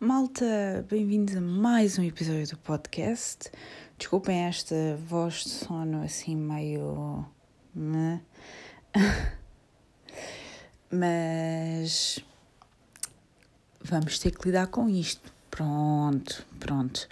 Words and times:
Malta, 0.00 0.84
bem-vindos 0.90 1.36
a 1.36 1.40
mais 1.40 1.98
um 1.98 2.02
episódio 2.02 2.48
do 2.48 2.58
podcast. 2.58 3.50
Desculpem 3.96 4.40
esta 4.40 4.74
voz 5.06 5.44
de 5.44 5.50
sono 5.50 6.02
assim 6.02 6.36
meio. 6.36 7.24
Mas 10.90 12.18
vamos 13.82 14.18
ter 14.18 14.36
que 14.36 14.48
lidar 14.48 14.66
com 14.66 14.88
isto. 14.88 15.32
Pronto, 15.48 16.44
pronto. 16.58 17.08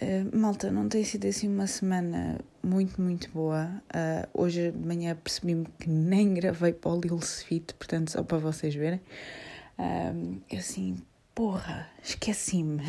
Uh, 0.00 0.34
malta, 0.36 0.70
não 0.70 0.88
tem 0.88 1.04
sido 1.04 1.26
assim 1.26 1.46
uma 1.46 1.66
semana 1.66 2.40
muito, 2.62 3.02
muito 3.02 3.30
boa. 3.30 3.70
Uh, 3.94 4.42
hoje 4.42 4.72
de 4.72 4.78
manhã 4.78 5.14
percebi-me 5.14 5.66
que 5.78 5.90
nem 5.90 6.32
gravei 6.34 6.72
para 6.72 6.90
o 6.90 6.98
Lil 6.98 7.18
Sweet, 7.18 7.74
portanto, 7.74 8.12
só 8.12 8.22
para 8.22 8.38
vocês 8.38 8.74
verem. 8.74 9.00
Uh, 9.78 10.40
assim, 10.56 10.96
porra, 11.38 11.88
esqueci-me. 12.02 12.82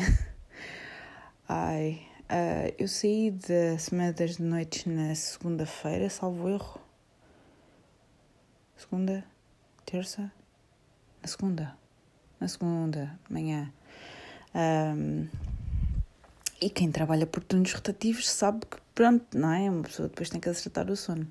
Ai, 1.48 2.02
uh, 2.24 2.74
eu 2.76 2.88
saí 2.88 3.30
da 3.30 3.78
Semana 3.78 4.12
das 4.12 4.38
Noites 4.38 4.86
na 4.86 5.14
segunda-feira, 5.14 6.10
salvo 6.10 6.48
erro. 6.48 6.80
Segunda? 8.76 9.24
Terça? 9.86 10.32
Na 11.22 11.28
segunda. 11.28 11.78
Na 12.40 12.48
segunda, 12.48 13.16
manhã. 13.30 13.72
Um, 14.52 15.28
e 16.60 16.68
quem 16.68 16.90
trabalha 16.90 17.28
por 17.28 17.44
turnos 17.44 17.72
rotativos 17.72 18.28
sabe 18.28 18.66
que, 18.66 18.78
pronto, 18.96 19.38
não 19.38 19.52
é? 19.52 19.70
Uma 19.70 19.84
pessoa 19.84 20.08
depois 20.08 20.28
tem 20.28 20.40
que 20.40 20.48
acertar 20.48 20.90
o 20.90 20.96
sono. 20.96 21.30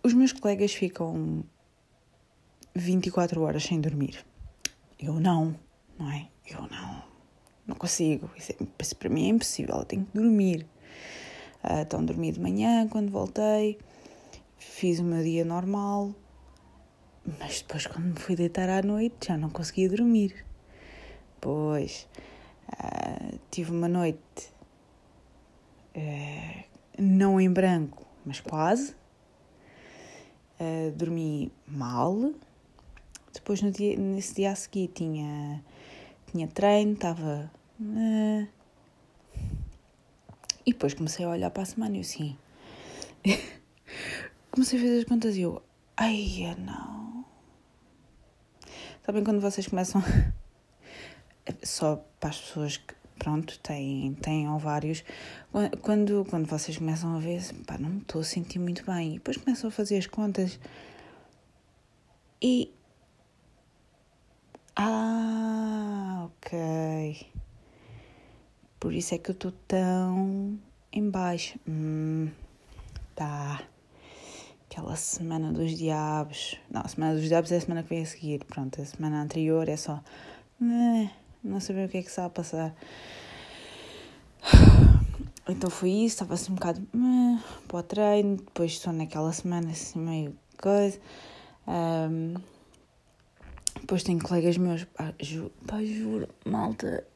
Os 0.00 0.14
meus 0.14 0.32
colegas 0.32 0.72
ficam 0.72 1.42
24 2.72 3.42
horas 3.42 3.64
sem 3.64 3.80
dormir. 3.80 4.24
Eu 4.98 5.20
não, 5.20 5.58
não 5.98 6.10
é? 6.10 6.28
Eu 6.48 6.62
não. 6.62 7.02
Não 7.66 7.76
consigo. 7.76 8.30
Isso, 8.36 8.52
é, 8.52 8.94
para 8.98 9.08
mim 9.08 9.26
é 9.26 9.28
impossível. 9.28 9.76
Eu 9.76 9.84
tenho 9.84 10.04
que 10.04 10.18
dormir. 10.18 10.66
Uh, 11.62 11.80
então, 11.80 12.04
dormi 12.04 12.30
de 12.30 12.40
manhã 12.40 12.86
quando 12.88 13.10
voltei. 13.10 13.78
Fiz 14.58 14.98
o 14.98 15.04
meu 15.04 15.22
dia 15.22 15.44
normal. 15.44 16.14
Mas 17.38 17.62
depois, 17.62 17.86
quando 17.86 18.06
me 18.06 18.20
fui 18.20 18.36
deitar 18.36 18.68
à 18.68 18.82
noite, 18.82 19.28
já 19.28 19.36
não 19.36 19.48
conseguia 19.48 19.88
dormir. 19.88 20.44
Pois. 21.40 22.06
Uh, 22.68 23.38
tive 23.50 23.70
uma 23.70 23.88
noite 23.88 24.52
uh, 25.96 26.64
não 26.98 27.40
em 27.40 27.50
branco, 27.50 28.06
mas 28.24 28.40
quase. 28.40 28.94
Uh, 30.60 30.90
dormi 30.92 31.52
mal. 31.66 32.32
Depois, 33.34 33.60
no 33.60 33.70
dia, 33.70 33.96
nesse 33.96 34.34
dia 34.34 34.52
a 34.52 34.54
seguir, 34.54 34.88
tinha, 34.88 35.62
tinha 36.30 36.48
treino, 36.48 36.92
estava. 36.94 37.50
E 40.64 40.72
depois 40.72 40.94
comecei 40.94 41.26
a 41.26 41.28
olhar 41.28 41.50
para 41.50 41.64
a 41.64 41.66
semana 41.66 41.96
e 41.96 41.98
eu 41.98 42.00
assim. 42.02 42.36
comecei 44.50 44.78
a 44.78 44.82
fazer 44.82 44.98
as 44.98 45.04
contas 45.04 45.36
e 45.36 45.42
eu. 45.42 45.62
Ai, 45.96 46.54
não. 46.58 47.24
Sabem 49.04 49.22
quando 49.22 49.40
vocês 49.40 49.66
começam 49.66 50.02
só 51.62 51.96
para 52.18 52.30
as 52.30 52.40
pessoas 52.40 52.78
que, 52.78 52.94
pronto, 53.18 53.58
têm, 53.58 54.14
têm 54.14 54.48
ovários, 54.48 55.04
quando, 55.82 56.24
quando 56.24 56.46
vocês 56.46 56.78
começam 56.78 57.14
a 57.14 57.18
ver, 57.18 57.42
pá, 57.66 57.76
não 57.76 57.90
me 57.90 58.00
estou 58.00 58.22
a 58.22 58.24
sentir 58.24 58.58
muito 58.58 58.84
bem, 58.86 59.10
e 59.10 59.14
depois 59.14 59.36
começam 59.36 59.68
a 59.68 59.70
fazer 59.70 59.98
as 59.98 60.06
contas 60.06 60.58
e. 62.40 62.72
Ah, 64.76 66.26
ok. 66.26 67.26
Por 68.80 68.92
isso 68.92 69.14
é 69.14 69.18
que 69.18 69.30
eu 69.30 69.34
estou 69.34 69.52
tão 69.68 70.58
em 70.92 71.08
baixo. 71.10 71.58
Hum, 71.68 72.28
tá. 73.14 73.62
Aquela 74.68 74.96
semana 74.96 75.52
dos 75.52 75.76
diabos. 75.78 76.58
Não, 76.70 76.80
a 76.80 76.88
semana 76.88 77.14
dos 77.14 77.24
diabos 77.24 77.52
é 77.52 77.56
a 77.56 77.60
semana 77.60 77.82
que 77.84 77.90
vem 77.90 78.02
a 78.02 78.06
seguir. 78.06 78.44
Pronto, 78.44 78.82
a 78.82 78.84
semana 78.84 79.22
anterior 79.22 79.68
é 79.68 79.76
só. 79.76 80.02
Né, 80.60 81.12
não 81.42 81.60
sabia 81.60 81.86
o 81.86 81.88
que 81.88 81.98
é 81.98 82.02
que 82.02 82.08
estava 82.08 82.28
a 82.28 82.30
passar. 82.30 82.74
Então 85.46 85.68
foi 85.68 85.90
isso, 85.90 86.14
estava 86.14 86.34
assim 86.34 86.52
um 86.52 86.54
bocado 86.54 86.80
uh, 86.94 87.38
para 87.68 87.76
o 87.76 87.82
treino, 87.82 88.36
depois 88.36 88.72
estou 88.72 88.94
naquela 88.94 89.30
semana 89.30 89.70
assim 89.70 89.98
meio 89.98 90.34
coisa. 90.56 90.98
Um, 91.68 92.34
depois 93.84 94.02
tenho 94.02 94.18
colegas 94.18 94.56
meus, 94.56 94.84
pá, 94.84 95.12
ju, 95.20 95.52
pá, 95.66 95.84
juro, 95.84 96.26
malta, 96.46 97.06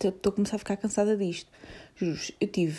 estou 0.00 0.30
a 0.30 0.32
começar 0.32 0.54
a 0.54 0.58
ficar 0.60 0.76
cansada 0.76 1.16
disto. 1.16 1.50
Juro, 1.96 2.20
eu 2.40 2.46
tive. 2.46 2.78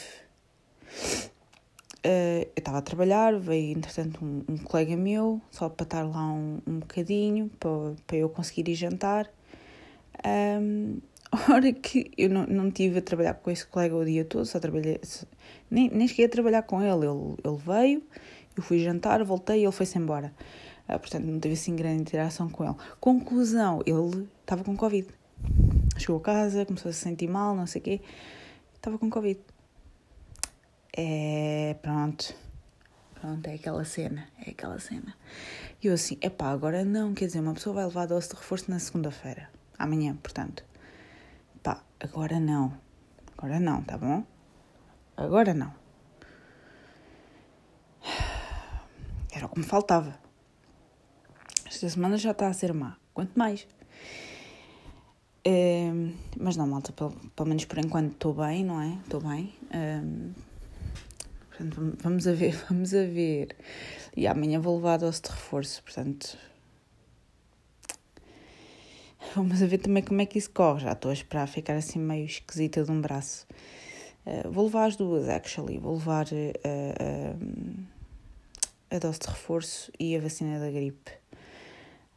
Uh, 2.05 2.47
eu 2.47 2.51
estava 2.55 2.77
a 2.77 2.81
trabalhar, 2.81 3.37
veio 3.37 3.77
entretanto 3.77 4.23
um, 4.23 4.45
um, 4.47 4.57
colega 4.57 4.95
meu, 4.95 5.41
só 5.51 5.67
para 5.67 5.83
estar 5.83 6.03
lá 6.03 6.31
um, 6.31 6.61
um 6.65 6.79
bocadinho, 6.79 7.51
para, 7.59 7.95
para 8.07 8.17
eu 8.17 8.29
conseguir 8.29 8.69
ir 8.71 8.75
jantar. 8.75 9.29
Um, 10.25 10.99
a 11.29 11.51
hora 11.51 11.73
que 11.73 12.09
eu 12.17 12.29
não, 12.29 12.45
não 12.45 12.71
tive 12.71 12.99
a 12.99 13.01
trabalhar 13.01 13.33
com 13.33 13.51
esse 13.51 13.67
colega 13.67 13.97
o 13.97 14.05
dia 14.05 14.23
todo, 14.23 14.45
só 14.45 14.61
trabalhei, 14.61 15.01
nem, 15.69 15.89
nem 15.89 16.07
cheguei 16.07 16.25
a 16.25 16.29
trabalhar 16.29 16.61
com 16.61 16.81
ele. 16.81 17.05
ele. 17.05 17.35
Ele 17.43 17.57
veio, 17.57 18.03
eu 18.55 18.63
fui 18.63 18.79
jantar, 18.79 19.21
voltei 19.25 19.59
e 19.59 19.63
ele 19.63 19.73
foi-se 19.73 19.97
embora. 19.97 20.33
Uh, 20.87 20.99
portanto, 20.99 21.25
não 21.25 21.39
teve 21.39 21.55
assim 21.55 21.75
grande 21.75 22.01
interação 22.01 22.49
com 22.49 22.63
ele. 22.63 22.75
Conclusão, 22.99 23.81
ele 23.85 24.27
estava 24.41 24.63
com 24.63 24.75
Covid. 24.75 25.07
Chegou 25.97 26.17
a 26.17 26.21
casa, 26.21 26.65
começou 26.65 26.89
a 26.89 26.93
se 26.93 26.99
sentir 26.99 27.27
mal, 27.27 27.55
não 27.55 27.65
sei 27.65 27.81
o 27.81 27.83
quê. 27.83 28.01
Estava 28.75 28.97
com 28.97 29.09
Covid. 29.09 29.39
É, 30.95 31.75
pronto. 31.81 32.35
Pronto, 33.19 33.47
é 33.47 33.55
aquela 33.55 33.83
cena, 33.83 34.27
é 34.45 34.51
aquela 34.51 34.79
cena. 34.79 35.15
E 35.81 35.87
eu 35.87 35.93
assim, 35.93 36.17
epá, 36.21 36.49
agora 36.49 36.85
não, 36.85 37.13
quer 37.13 37.25
dizer, 37.25 37.39
uma 37.39 37.53
pessoa 37.53 37.75
vai 37.75 37.85
levar 37.85 38.03
a 38.03 38.05
dose 38.05 38.29
de 38.29 38.35
reforço 38.35 38.69
na 38.69 38.77
segunda-feira 38.77 39.49
amanhã, 39.77 40.15
portanto. 40.21 40.63
Pá, 41.63 41.81
agora 41.99 42.39
não. 42.39 42.73
Agora 43.37 43.59
não, 43.59 43.83
tá 43.83 43.97
bom? 43.97 44.23
Agora 45.17 45.53
não. 45.53 45.73
Era 49.33 49.45
o 49.45 49.49
que 49.49 49.59
me 49.59 49.65
faltava. 49.65 50.17
Esta 51.75 51.89
semana 51.89 52.17
já 52.17 52.31
está 52.31 52.47
a 52.47 52.53
ser 52.53 52.73
má. 52.73 52.97
Quanto 53.13 53.37
mais. 53.37 53.67
É, 55.43 55.91
mas 56.39 56.55
não, 56.55 56.65
malta, 56.65 56.91
pelo, 56.91 57.11
pelo 57.35 57.49
menos 57.49 57.65
por 57.65 57.77
enquanto 57.77 58.13
estou 58.13 58.33
bem, 58.33 58.63
não 58.63 58.81
é? 58.81 58.97
Estou 59.03 59.19
bem. 59.21 59.53
É, 59.69 60.01
portanto, 61.49 61.97
vamos 62.01 62.27
a 62.27 62.31
ver, 62.31 62.55
vamos 62.69 62.93
a 62.93 63.03
ver. 63.05 63.55
E 64.15 64.25
amanhã 64.25 64.59
vou 64.59 64.77
levar 64.77 64.93
a 64.93 64.97
dose 64.97 65.21
de 65.21 65.29
reforço, 65.29 65.83
portanto, 65.83 66.37
Vamos 69.35 69.59
ver 69.59 69.79
também 69.79 70.01
como 70.01 70.21
é 70.21 70.25
que 70.25 70.37
isso 70.37 70.49
corre. 70.51 70.81
Já 70.81 70.93
estou 70.93 71.09
a 71.11 71.13
esperar 71.13 71.47
ficar 71.47 71.75
assim 71.75 71.99
meio 71.99 72.25
esquisita 72.25 72.83
de 72.85 72.91
um 72.91 73.01
braço. 73.01 73.45
Uh, 74.25 74.49
vou 74.49 74.65
levar 74.65 74.85
as 74.85 74.95
duas, 74.95 75.27
actually. 75.27 75.77
Vou 75.77 75.95
levar 75.95 76.25
uh, 76.27 77.35
uh, 77.35 77.85
a 78.89 78.99
dose 78.99 79.19
de 79.19 79.27
reforço 79.27 79.91
e 79.99 80.15
a 80.15 80.21
vacina 80.21 80.57
da 80.57 80.71
gripe. 80.71 81.11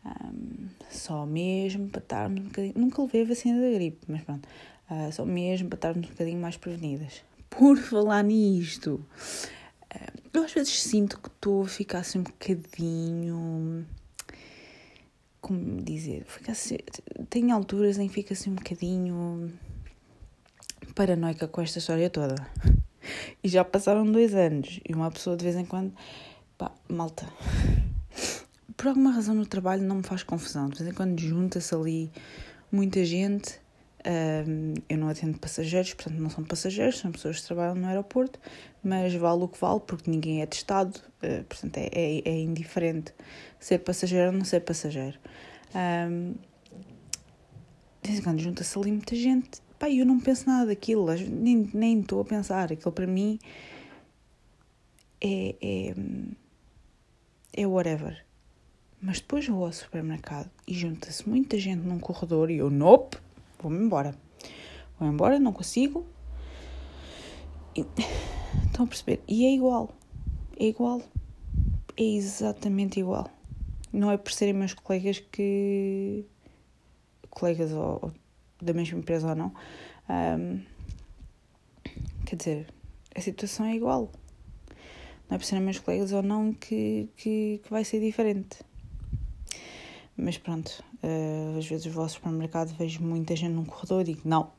Um, 0.05 0.69
só 0.91 1.27
mesmo 1.27 1.89
para 1.89 2.01
estarmos 2.01 2.41
um 2.41 2.45
bocadinho. 2.45 2.75
Nunca 2.77 3.03
levei 3.03 3.23
a 3.23 3.27
vacina 3.27 3.61
da 3.61 3.71
gripe, 3.71 3.99
mas 4.09 4.23
pronto. 4.23 4.49
Uh, 4.91 5.13
só 5.13 5.25
mesmo 5.25 5.69
para 5.69 5.77
estarmos 5.77 6.07
um 6.07 6.11
bocadinho 6.11 6.41
mais 6.41 6.57
prevenidas. 6.57 7.23
Por 7.51 7.77
falar 7.77 8.23
nisto, 8.23 9.05
uh, 9.95 10.21
eu 10.33 10.45
às 10.45 10.53
vezes 10.53 10.83
sinto 10.83 11.19
que 11.21 11.29
estou 11.29 11.65
a 11.65 11.69
ficar 11.69 11.99
assim 11.99 12.21
um 12.21 12.23
bocadinho 12.23 13.87
como 15.41 15.81
dizer, 15.83 16.25
fica 16.27 16.53
assim, 16.53 16.77
tem 17.31 17.53
alturas 17.53 17.99
em 17.99 18.09
que 18.09 18.15
fica 18.15 18.35
assim 18.35 18.51
um 18.51 18.55
bocadinho 18.55 19.53
paranoica 20.95 21.49
com 21.49 21.61
esta 21.61 21.79
história 21.79 22.11
toda. 22.11 22.35
E 23.43 23.49
já 23.49 23.65
passaram 23.65 24.05
dois 24.05 24.35
anos 24.35 24.81
e 24.87 24.93
uma 24.93 25.11
pessoa 25.11 25.35
de 25.35 25.43
vez 25.43 25.57
em 25.57 25.65
quando, 25.65 25.95
pá, 26.59 26.71
malta, 26.89 27.27
por 28.79 28.87
alguma 28.87 29.11
razão 29.11 29.35
no 29.35 29.45
trabalho 29.45 29.83
não 29.83 29.97
me 29.97 30.03
faz 30.05 30.23
confusão. 30.23 30.69
De 30.69 30.79
vez 30.79 30.91
em 30.91 30.95
quando 30.95 31.19
junta-se 31.21 31.75
ali 31.75 32.11
muita 32.71 33.05
gente. 33.05 33.61
Eu 34.89 34.97
não 34.97 35.09
atendo 35.09 35.39
passageiros, 35.39 35.93
portanto 35.93 36.19
não 36.19 36.31
são 36.31 36.45
passageiros, 36.45 36.99
são 36.99 37.13
pessoas 37.13 37.41
que 37.41 37.47
trabalham 37.47 37.75
no 37.75 37.87
aeroporto, 37.89 38.39
mas 38.83 39.13
vale 39.15 39.43
o 39.43 39.49
que 39.49 39.61
vale 39.61 39.81
porque 39.81 40.11
ninguém 40.11 40.41
é 40.41 40.47
testado, 40.47 40.99
uh, 41.23 41.45
portanto 41.45 41.77
é, 41.77 41.91
é, 41.93 42.23
é 42.25 42.41
indiferente 42.41 43.13
ser 43.61 43.81
passageiro 43.81 44.29
ou 44.29 44.33
não 44.33 44.45
ser 44.47 44.61
passageiro. 44.61 45.19
Um, 45.75 46.35
de 48.01 48.09
vez 48.09 48.21
em 48.21 48.23
quando 48.23 48.41
junta-se 48.41 48.79
ali 48.79 48.93
muita 48.93 49.15
gente. 49.15 49.61
Pá, 49.79 49.91
eu 49.91 50.07
não 50.07 50.21
penso 50.21 50.47
nada 50.47 50.67
daquilo, 50.67 51.13
nem, 51.13 51.69
nem 51.75 52.01
estou 52.01 52.23
a 52.23 52.25
pensar. 52.25 52.73
Aquilo 52.73 52.93
para 52.93 53.07
mim 53.07 53.39
é, 55.21 55.55
é, 55.61 55.95
é 57.53 57.67
whatever. 57.67 58.28
Mas 59.01 59.21
depois 59.21 59.47
vou 59.47 59.65
ao 59.65 59.73
supermercado 59.73 60.51
e 60.67 60.75
junta-se 60.75 61.29
muita 61.29 61.57
gente 61.57 61.87
num 61.87 62.01
corredor 62.01 62.51
e 62.51 62.57
eu, 62.59 62.69
nope, 62.69 63.17
vou-me 63.61 63.79
embora. 63.79 64.15
Vou 64.99 65.09
embora, 65.09 65.39
não 65.39 65.53
consigo. 65.53 66.05
E, 67.77 67.87
estão 68.67 68.85
a 68.85 68.89
perceber? 68.89 69.23
E 69.29 69.47
é 69.47 69.55
igual. 69.55 69.91
É 70.59 70.67
igual. 70.67 71.01
É 71.97 72.03
exatamente 72.03 72.99
igual. 72.99 73.31
Não 73.93 74.11
é 74.11 74.17
por 74.17 74.33
serem 74.33 74.55
meus 74.55 74.75
colegas 74.75 75.21
que. 75.21 76.25
colegas 77.31 77.73
ou, 77.73 78.01
ou 78.03 78.13
da 78.61 78.73
mesma 78.73 78.99
empresa 78.99 79.29
ou 79.29 79.37
não. 79.37 79.55
Um, 80.11 80.61
quer 82.27 82.37
dizer, 82.37 82.67
a 83.15 83.21
situação 83.21 83.67
é 83.67 83.77
igual. 83.77 84.11
Não 85.29 85.37
é 85.37 85.39
por 85.39 85.45
serem 85.45 85.63
meus 85.65 85.79
colegas 85.79 86.13
ou 86.13 86.23
não 86.23 86.53
que, 86.53 87.09
que, 87.17 87.61
que 87.63 87.71
vai 87.71 87.85
ser 87.85 88.01
diferente. 88.01 88.59
Mas 90.21 90.37
pronto, 90.37 90.83
uh, 91.05 91.57
às 91.57 91.67
vezes 91.67 91.87
vou 91.87 92.03
ao 92.03 92.09
supermercado 92.09 92.75
vejo 92.77 93.01
muita 93.01 93.37
gente 93.37 93.53
num 93.53 93.65
corredor 93.65 94.01
e 94.01 94.05
digo: 94.15 94.23
não, 94.25 94.51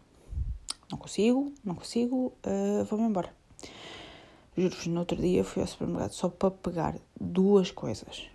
não 0.89 0.97
consigo, 0.97 1.53
não 1.65 1.75
consigo, 1.75 2.33
uh, 2.45 2.85
vou-me 2.85 3.05
embora. 3.05 3.29
Juro-vos, 4.55 4.87
no 4.87 5.01
outro 5.01 5.21
dia 5.21 5.43
fui 5.43 5.61
ao 5.61 5.67
supermercado 5.67 6.11
só 6.11 6.29
para 6.29 6.49
pegar 6.49 6.95
duas 7.19 7.71
coisas. 7.71 8.29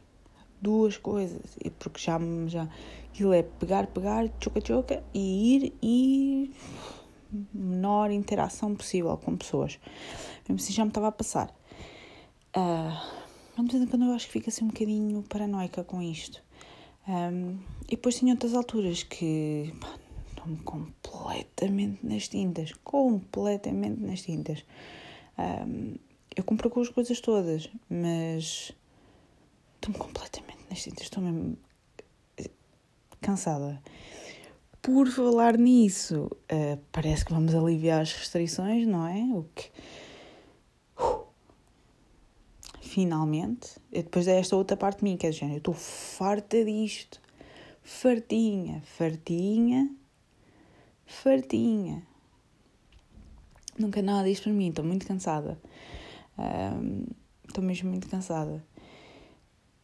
Duas 0.60 0.98
coisas. 0.98 1.56
E 1.64 1.70
porque 1.70 1.98
já, 1.98 2.18
já 2.46 2.68
aquilo 3.10 3.32
é 3.32 3.42
pegar, 3.42 3.86
pegar, 3.86 4.30
choca-choca 4.38 5.02
e 5.14 5.56
ir 5.56 5.72
e 5.82 6.54
menor 7.54 8.10
interação 8.10 8.74
possível 8.74 9.16
com 9.16 9.34
pessoas. 9.34 9.80
Mesmo 10.46 10.62
assim 10.62 10.74
já 10.74 10.84
me 10.84 10.90
estava 10.90 11.08
a 11.08 11.12
passar. 11.12 11.48
Uh, 12.54 13.62
de 13.62 13.72
vez 13.72 13.82
em 13.82 13.86
quando 13.86 14.04
eu 14.04 14.12
acho 14.12 14.26
que 14.26 14.32
fico 14.32 14.50
assim 14.50 14.64
um 14.64 14.68
bocadinho 14.68 15.22
paranoica 15.22 15.82
com 15.82 16.02
isto. 16.02 16.43
Um, 17.06 17.58
e 17.86 17.96
depois 17.96 18.16
tinha 18.16 18.32
outras 18.32 18.54
alturas 18.54 19.02
que 19.02 19.72
estou-me 20.30 20.56
completamente 20.58 22.04
nas 22.04 22.28
tintas. 22.28 22.72
Completamente 22.82 24.00
nas 24.00 24.22
tintas. 24.22 24.64
Um, 25.38 25.96
eu 26.36 26.44
compro 26.44 26.70
com 26.70 26.80
as 26.80 26.88
coisas 26.88 27.20
todas, 27.20 27.68
mas 27.88 28.72
estou-me 29.76 29.98
completamente 29.98 30.60
nas 30.68 30.82
tintas. 30.82 31.02
Estou 31.04 31.22
mesmo 31.22 31.56
eh, 32.38 32.50
cansada. 33.20 33.82
Por 34.82 35.08
falar 35.08 35.56
nisso, 35.56 36.30
uh, 36.52 36.78
parece 36.92 37.24
que 37.24 37.32
vamos 37.32 37.54
aliviar 37.54 38.02
as 38.02 38.12
restrições, 38.12 38.86
não 38.86 39.06
é? 39.06 39.22
O 39.34 39.46
que. 39.54 39.70
Finalmente, 42.94 43.70
depois 43.90 44.26
desta 44.26 44.54
outra 44.54 44.76
parte 44.76 44.98
de 44.98 45.04
mim, 45.04 45.16
que 45.16 45.26
é 45.26 45.30
do 45.30 45.34
género, 45.34 45.56
eu 45.56 45.58
estou 45.58 45.74
farta 45.74 46.64
disto. 46.64 47.20
Fartinha, 47.82 48.80
fartinha, 48.84 49.90
fartinha. 51.04 52.06
Nunca 53.76 54.00
nada 54.00 54.28
disto 54.28 54.44
para 54.44 54.52
mim, 54.52 54.68
estou 54.68 54.84
muito 54.84 55.04
cansada. 55.08 55.60
Estou 57.48 57.64
um, 57.64 57.66
mesmo 57.66 57.90
muito 57.90 58.08
cansada. 58.08 58.64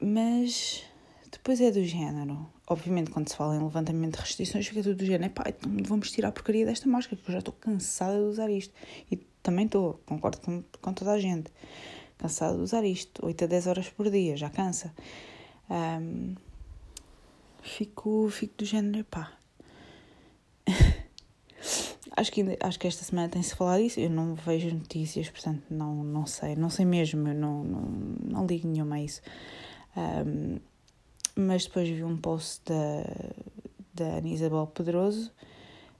Mas 0.00 0.84
depois 1.32 1.60
é 1.60 1.72
do 1.72 1.84
género 1.84 2.48
obviamente, 2.70 3.10
quando 3.10 3.28
se 3.28 3.34
fala 3.34 3.56
em 3.56 3.58
levantamento 3.58 4.14
de 4.14 4.20
restrições, 4.20 4.68
fica 4.68 4.84
tudo 4.84 4.94
do 4.94 5.04
género, 5.04 5.32
pá, 5.32 5.46
então 5.48 5.68
vamos 5.82 6.12
tirar 6.12 6.28
a 6.28 6.32
porcaria 6.32 6.64
desta 6.64 6.88
máscara, 6.88 7.20
que 7.20 7.28
eu 7.28 7.32
já 7.32 7.40
estou 7.40 7.52
cansada 7.52 8.14
de 8.14 8.26
usar 8.26 8.48
isto. 8.48 8.72
E 9.10 9.16
também 9.42 9.66
estou, 9.66 10.00
concordo 10.06 10.40
com, 10.40 10.62
com 10.80 10.92
toda 10.92 11.10
a 11.10 11.18
gente, 11.18 11.50
cansada 12.20 12.56
de 12.56 12.62
usar 12.62 12.84
isto. 12.84 13.24
8 13.24 13.44
a 13.44 13.46
10 13.46 13.66
horas 13.66 13.88
por 13.88 14.10
dia, 14.10 14.36
já 14.36 14.50
cansa. 14.50 14.92
Um, 15.70 16.34
fico, 17.62 18.28
fico 18.30 18.54
do 18.58 18.64
género, 18.64 19.04
pá. 19.04 19.32
acho, 22.16 22.30
que, 22.32 22.58
acho 22.60 22.78
que 22.78 22.86
esta 22.86 23.04
semana 23.04 23.28
tem-se 23.28 23.54
falado 23.54 23.82
disso. 23.82 24.00
Eu 24.00 24.10
não 24.10 24.34
vejo 24.34 24.70
notícias, 24.74 25.30
portanto, 25.30 25.62
não, 25.70 26.04
não 26.04 26.26
sei. 26.26 26.54
Não 26.54 26.68
sei 26.68 26.84
mesmo, 26.84 27.28
eu 27.28 27.34
não, 27.34 27.64
não, 27.64 27.82
não 28.22 28.46
ligo 28.46 28.68
nenhuma 28.68 28.96
a 28.96 29.00
isso. 29.00 29.22
Um, 29.96 30.58
mas 31.34 31.64
depois 31.64 31.88
vi 31.88 32.04
um 32.04 32.16
post 32.16 32.62
da, 32.66 33.04
da 33.94 34.18
Ana 34.18 34.28
Isabel 34.28 34.66
Pedroso 34.66 35.30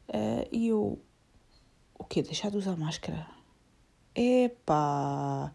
uh, 0.09 0.47
e 0.53 0.69
eu. 0.69 0.99
O 1.99 2.05
quê? 2.05 2.23
Deixar 2.23 2.51
de 2.51 2.57
usar 2.57 2.77
máscara? 2.77 3.27
Epá! 4.15 5.53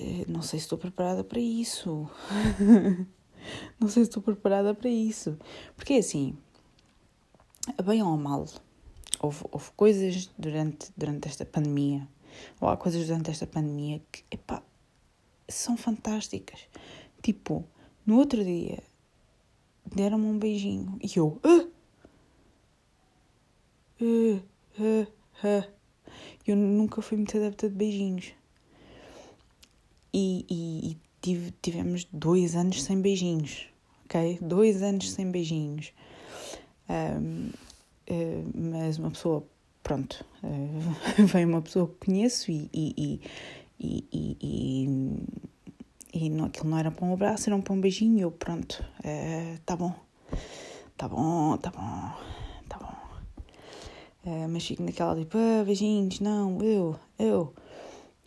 Eh, 0.00 0.24
não 0.26 0.40
sei 0.40 0.58
se 0.58 0.64
estou 0.64 0.78
preparada 0.78 1.22
para 1.22 1.38
isso. 1.38 2.08
não 3.78 3.88
sei 3.88 4.04
se 4.04 4.08
estou 4.08 4.22
preparada 4.22 4.74
para 4.74 4.88
isso. 4.88 5.38
Porque 5.76 5.94
assim, 5.94 6.36
bem 7.84 8.02
ou 8.02 8.16
mal, 8.16 8.46
houve, 9.20 9.44
houve 9.52 9.70
coisas 9.76 10.30
durante, 10.38 10.90
durante 10.96 11.28
esta 11.28 11.44
pandemia, 11.44 12.08
ou 12.60 12.68
há 12.68 12.76
coisas 12.76 13.06
durante 13.06 13.30
esta 13.30 13.46
pandemia 13.46 14.00
que, 14.10 14.24
epá, 14.30 14.62
são 15.46 15.76
fantásticas. 15.76 16.60
Tipo, 17.22 17.64
no 18.06 18.16
outro 18.16 18.42
dia, 18.42 18.82
deram-me 19.84 20.26
um 20.26 20.38
beijinho 20.38 20.98
e 21.02 21.18
eu. 21.18 21.38
Ah! 21.44 21.66
Ah, 24.02 24.40
ah, 24.80 25.06
ah. 25.44 25.68
Eu 26.46 26.56
nunca 26.56 27.02
fui 27.02 27.18
muito 27.18 27.36
adepta 27.36 27.68
de 27.68 27.74
beijinhos. 27.74 28.32
E, 30.12 30.44
e, 30.48 30.90
e 30.90 30.98
tive, 31.20 31.52
tivemos 31.62 32.06
dois 32.12 32.54
anos 32.56 32.82
sem 32.82 33.00
beijinhos, 33.00 33.66
ok? 34.04 34.38
Dois 34.42 34.82
anos 34.82 35.10
sem 35.10 35.30
beijinhos. 35.30 35.92
Um, 36.88 37.50
uh, 38.10 38.50
mas 38.54 38.98
uma 38.98 39.10
pessoa, 39.10 39.44
pronto, 39.82 40.24
uh, 40.42 41.24
vem 41.26 41.44
uma 41.44 41.62
pessoa 41.62 41.86
que 41.86 42.06
conheço 42.06 42.50
e, 42.50 42.68
e, 42.74 43.20
e, 43.78 44.04
e, 44.12 44.36
e 44.42 44.88
e 46.12 46.28
não, 46.28 46.46
aquilo 46.46 46.68
não 46.68 46.78
era 46.78 46.90
para 46.90 47.06
um 47.06 47.12
abraço, 47.12 47.48
era 47.48 47.58
para 47.60 47.72
um 47.72 47.80
beijinho. 47.80 48.20
Eu, 48.20 48.30
pronto, 48.32 48.84
é, 49.02 49.58
tá 49.64 49.76
bom, 49.76 49.94
tá 50.96 51.08
bom, 51.08 51.56
tá 51.56 51.70
bom, 51.70 52.12
tá 52.68 52.78
bom. 52.78 54.48
Mas 54.48 54.66
fico 54.66 54.82
naquela 54.82 55.16
tipo, 55.16 55.38
ah, 55.38 55.64
beijinhos, 55.64 56.20
não, 56.20 56.60
eu, 56.62 56.96
eu. 57.18 57.54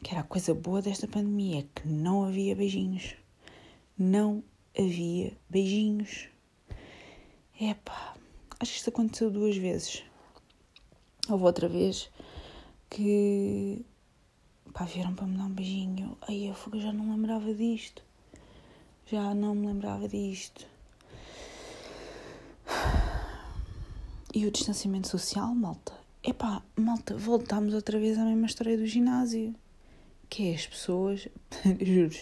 Que 0.04 0.12
era 0.12 0.22
a 0.22 0.24
coisa 0.24 0.54
boa 0.54 0.82
desta 0.82 1.08
pandemia, 1.08 1.68
que 1.74 1.88
não 1.88 2.26
havia 2.26 2.56
beijinhos. 2.56 3.16
Não 3.98 4.44
havia 4.78 5.36
beijinhos. 5.50 6.28
Epá, 7.60 8.16
acho 8.60 8.72
que 8.72 8.78
isto 8.78 8.90
aconteceu 8.90 9.32
duas 9.32 9.56
vezes. 9.56 10.04
Houve 11.30 11.46
outra 11.46 11.70
vez 11.70 12.12
que 12.90 13.86
Pá, 14.74 14.86
vieram 14.86 15.14
para 15.14 15.28
me 15.28 15.38
dar 15.38 15.46
um 15.46 15.50
beijinho. 15.50 16.18
Aí 16.28 16.48
eu 16.48 16.56
já 16.80 16.92
não 16.92 17.12
lembrava 17.12 17.54
disto. 17.54 18.04
Já 19.06 19.36
não 19.36 19.54
me 19.54 19.68
lembrava 19.68 20.08
disto. 20.08 20.66
E 24.34 24.48
o 24.48 24.52
distanciamento 24.52 25.08
social, 25.08 25.54
malta? 25.54 25.94
Epá, 26.24 26.64
malta, 26.76 27.16
voltámos 27.16 27.76
outra 27.76 28.00
vez 28.00 28.18
à 28.18 28.26
mesma 28.26 28.48
história 28.48 28.76
do 28.76 28.88
ginásio. 28.88 29.54
Que 30.34 30.50
é 30.50 30.56
as 30.56 30.66
pessoas, 30.66 31.28
juro 31.80 32.16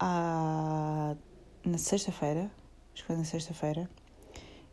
à... 0.00 1.14
na 1.62 1.76
sexta-feira, 1.76 2.50
acho 2.94 3.02
que 3.02 3.06
foi 3.06 3.16
na 3.16 3.24
sexta-feira, 3.24 3.90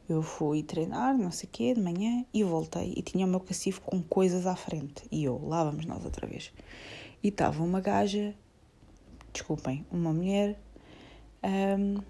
eu 0.08 0.22
fui 0.22 0.64
treinar, 0.64 1.18
não 1.18 1.32
sei 1.32 1.50
o 1.50 1.52
quê, 1.52 1.74
de 1.74 1.82
manhã, 1.82 2.24
e 2.34 2.42
voltei. 2.46 2.94
E 2.96 3.02
tinha 3.02 3.26
o 3.26 3.30
meu 3.30 3.42
cacifo 3.42 3.82
com 3.82 4.02
coisas 4.02 4.48
à 4.48 4.56
frente. 4.56 5.04
E 5.12 5.26
eu, 5.26 5.46
lá 5.46 5.66
vamos 5.66 5.86
nós 5.86 6.06
outra 6.06 6.26
vez. 6.26 6.54
E 7.22 7.28
estava 7.28 7.62
uma 7.62 7.82
gaja, 7.82 8.34
desculpem, 9.34 9.86
uma 9.92 10.14
mulher, 10.14 10.58
um, 11.44 12.02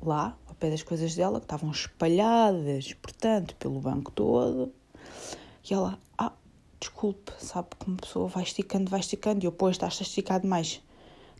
lá, 0.00 0.38
ao 0.46 0.54
pé 0.54 0.70
das 0.70 0.84
coisas 0.84 1.16
dela, 1.16 1.40
que 1.40 1.46
estavam 1.46 1.72
espalhadas, 1.72 2.92
portanto, 2.92 3.56
pelo 3.56 3.80
banco 3.80 4.12
todo. 4.12 4.72
E 5.68 5.74
ela, 5.74 5.98
desculpe, 6.80 7.32
sabe 7.38 7.68
uma 7.86 7.96
pessoa 7.96 8.28
vai 8.28 8.42
esticando, 8.42 8.90
vai 8.90 9.00
esticando, 9.00 9.44
e 9.44 9.46
eu, 9.46 9.52
pois, 9.52 9.76
estás 9.76 9.98
a 10.00 10.02
esticar 10.02 10.40
demais 10.40 10.82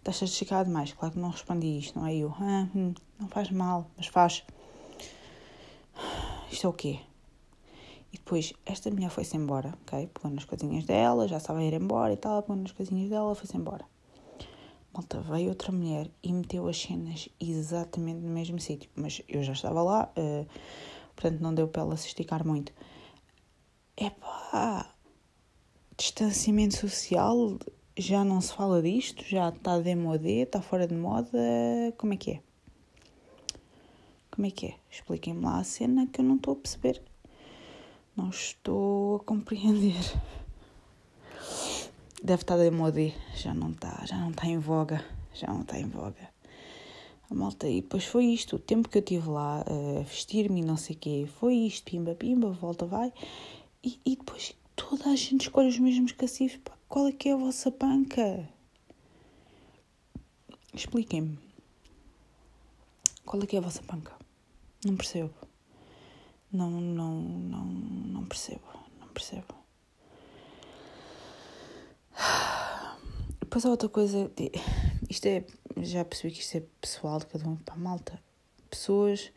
estás 0.01 0.23
a 0.23 0.25
esticar 0.25 0.65
demais. 0.65 0.93
Claro 0.93 1.15
que 1.15 1.21
não 1.21 1.31
respondi 1.31 1.79
isto, 1.79 1.99
não 1.99 2.07
é 2.07 2.15
eu. 2.17 2.35
Ah, 2.41 2.69
hum, 2.75 2.95
não 3.19 3.29
faz 3.29 3.51
mal, 3.51 3.91
mas 3.97 4.07
faz. 4.07 4.45
Isto 6.51 6.67
é 6.67 6.71
o 6.71 6.73
quê? 6.73 6.99
E 8.13 8.17
depois, 8.17 8.53
esta 8.67 8.91
mulher 8.91 9.09
foi-se 9.09 9.37
embora, 9.37 9.73
ok? 9.83 10.09
Pegou 10.09 10.31
nas 10.33 10.45
coisinhas 10.45 10.85
dela, 10.85 11.29
já 11.29 11.37
estava 11.37 11.61
a 11.61 11.63
ir 11.63 11.75
embora 11.75 12.13
e 12.13 12.17
tal, 12.17 12.43
pegou 12.43 12.57
nas 12.57 12.73
coisinhas 12.73 13.09
dela, 13.09 13.35
foi-se 13.37 13.57
embora. 13.57 13.85
Malta, 14.93 15.21
veio 15.21 15.51
outra 15.51 15.71
mulher 15.71 16.11
e 16.21 16.33
meteu 16.33 16.67
as 16.67 16.77
cenas 16.77 17.29
exatamente 17.39 18.19
no 18.19 18.31
mesmo 18.31 18.59
sítio. 18.59 18.91
Mas 18.97 19.23
eu 19.29 19.45
já 19.45 19.53
estava 19.53 19.81
lá, 19.81 20.13
uh, 20.19 20.47
portanto 21.15 21.41
não 21.41 21.55
deu 21.55 21.69
para 21.69 21.83
ela 21.83 21.97
se 21.97 22.09
esticar 22.09 22.45
muito. 22.45 22.73
Epá, 23.97 24.93
distanciamento 26.01 26.77
social 26.77 27.59
já 27.95 28.25
não 28.25 28.41
se 28.41 28.55
fala 28.55 28.81
disto? 28.81 29.23
Já 29.23 29.51
está 29.51 29.79
demodé? 29.79 30.43
Está 30.43 30.63
fora 30.63 30.87
de 30.87 30.95
moda? 30.95 31.39
Como 31.99 32.15
é 32.15 32.17
que 32.17 32.31
é? 32.31 32.41
Como 34.31 34.47
é 34.47 34.51
que 34.51 34.67
é? 34.69 34.75
Expliquem-me 34.91 35.45
lá 35.45 35.59
a 35.59 35.65
cena 35.65 36.07
que 36.07 36.23
eu 36.23 36.25
não 36.25 36.37
estou 36.37 36.55
a 36.55 36.57
perceber. 36.57 37.03
Não 38.17 38.31
estou 38.31 39.17
a 39.17 39.21
compreender. 39.21 40.01
Deve 42.25 42.43
estar 42.43 42.57
demodé. 42.57 43.13
Já 43.35 43.53
não 43.53 43.71
está, 43.71 44.03
já 44.07 44.17
não 44.17 44.31
está 44.31 44.47
em 44.47 44.59
voga. 44.59 45.05
Já 45.35 45.49
não 45.49 45.61
está 45.61 45.79
em 45.79 45.87
voga. 45.87 46.31
A 47.31 47.35
malta, 47.35 47.69
e 47.69 47.83
depois 47.83 48.07
foi 48.07 48.25
isto, 48.25 48.57
o 48.57 48.59
tempo 48.59 48.89
que 48.89 48.97
eu 48.97 49.03
tive 49.03 49.29
lá 49.29 49.61
a 49.61 50.03
vestir-me 50.03 50.63
e 50.63 50.65
não 50.65 50.77
sei 50.77 50.97
o 50.97 50.99
quê, 50.99 51.29
foi 51.39 51.55
isto, 51.55 51.85
pimba, 51.85 52.15
pimba, 52.15 52.51
volta, 52.51 52.87
vai. 52.87 53.13
E, 53.85 54.01
e 54.05 54.17
depois 54.17 54.55
toda 54.81 55.11
a 55.11 55.17
gente 55.17 55.43
escolhe 55.43 55.69
os 55.69 55.79
mesmos 55.79 56.13
cacifes. 56.13 56.59
Pá, 56.65 56.73
qual 56.89 57.07
é 57.07 57.13
que 57.13 57.29
é 57.29 57.33
a 57.35 57.37
vossa 57.37 57.71
panca? 57.71 58.49
Expliquem-me. 60.73 61.39
Qual 63.27 63.43
é 63.43 63.47
que 63.47 63.57
é 63.57 63.59
a 63.59 63.63
vossa 63.63 63.83
panca? 63.83 64.13
Não 64.85 64.97
percebo. 64.97 65.35
Não, 66.51 66.71
não, 66.71 67.21
não, 67.21 67.65
não 67.65 68.25
percebo. 68.25 68.63
Não 68.99 69.09
percebo. 69.09 69.55
Depois 73.41 73.67
há 73.67 73.71
outra 73.71 73.89
coisa. 73.89 74.31
Isto 75.09 75.27
é 75.27 75.45
já 75.77 76.05
percebi 76.05 76.35
que 76.35 76.41
isto 76.41 76.57
é 76.57 76.63
pessoal 76.81 77.19
de 77.19 77.27
cada 77.27 77.49
um 77.49 77.57
para 77.57 77.75
a 77.75 77.79
malta. 77.79 78.23
Pessoas. 78.71 79.31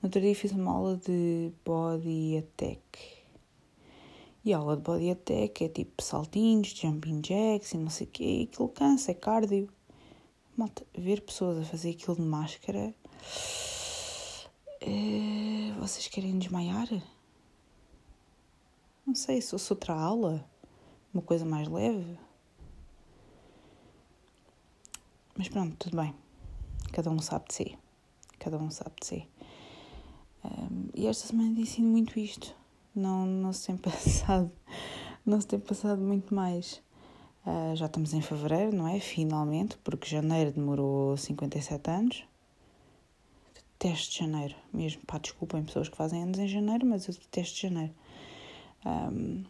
No 0.00 0.06
outro 0.06 0.20
dia 0.20 0.34
fiz 0.34 0.52
uma 0.52 0.72
aula 0.72 0.96
de 0.96 1.52
body 1.64 2.38
attack. 2.38 3.15
E 4.46 4.54
a 4.54 4.58
aula 4.58 4.76
de 4.76 4.82
body 4.84 5.10
attack 5.10 5.64
é 5.64 5.68
tipo 5.68 6.00
saltinhos, 6.00 6.68
jumping 6.68 7.20
jacks 7.20 7.72
e 7.72 7.78
não 7.78 7.90
sei 7.90 8.06
o 8.06 8.10
quê. 8.10 8.48
Aquilo 8.48 8.68
cansa, 8.68 9.10
é 9.10 9.14
cardio. 9.14 9.68
Malta, 10.56 10.86
ver 10.96 11.20
pessoas 11.22 11.58
a 11.58 11.64
fazer 11.64 11.90
aquilo 11.90 12.14
de 12.14 12.22
máscara. 12.22 12.94
É... 14.80 15.72
Vocês 15.80 16.06
querem 16.06 16.38
desmaiar? 16.38 16.86
Não 19.04 19.16
sei, 19.16 19.40
se 19.40 19.50
fosse 19.50 19.72
outra 19.72 19.94
aula, 19.94 20.48
uma 21.12 21.24
coisa 21.24 21.44
mais 21.44 21.66
leve. 21.66 22.16
Mas 25.36 25.48
pronto, 25.48 25.74
tudo 25.76 25.96
bem. 25.96 26.14
Cada 26.92 27.10
um 27.10 27.18
sabe 27.18 27.46
de 27.48 27.54
si. 27.54 27.78
Cada 28.38 28.56
um 28.58 28.70
sabe 28.70 28.94
de 29.00 29.06
si. 29.06 29.28
Um, 30.44 30.88
e 30.94 31.08
esta 31.08 31.26
semana 31.26 31.52
disse 31.52 31.82
muito 31.82 32.16
isto. 32.20 32.54
Não, 32.96 33.26
não 33.26 33.52
se 33.52 33.66
tem 33.66 33.76
passado, 33.78 34.50
não 35.24 35.38
se 35.38 35.46
tem 35.46 35.60
passado 35.60 36.00
muito 36.00 36.34
mais. 36.34 36.82
Uh, 37.46 37.76
já 37.76 37.86
estamos 37.86 38.14
em 38.14 38.22
fevereiro, 38.22 38.74
não 38.74 38.88
é? 38.88 38.98
Finalmente, 38.98 39.76
porque 39.84 40.08
janeiro 40.08 40.50
demorou 40.50 41.14
57 41.16 41.90
anos. 41.90 42.24
Detesto 43.78 44.16
janeiro, 44.16 44.56
mesmo. 44.72 45.02
Pá, 45.06 45.18
desculpem 45.18 45.62
pessoas 45.62 45.90
que 45.90 45.96
fazem 45.96 46.22
anos 46.22 46.38
em 46.38 46.48
janeiro, 46.48 46.86
mas 46.86 47.06
eu 47.06 47.14
detesto 47.14 47.60
janeiro. 47.60 47.94
Um, 48.86 49.44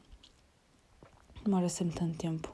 demora 1.44 1.68
sempre 1.68 1.94
tanto 1.94 2.18
tempo. 2.18 2.52